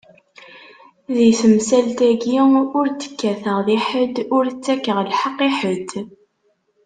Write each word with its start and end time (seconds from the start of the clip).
Di 1.13 1.27
temsalt-agi, 1.39 2.37
ur 2.79 2.85
d-kkateɣ 2.89 3.57
di 3.67 3.77
ḥedd, 3.87 4.15
ur 4.37 4.45
ttakkeɣ 4.51 4.97
lheqq 5.09 5.37
i 5.47 5.49
ḥedd. 5.59 5.91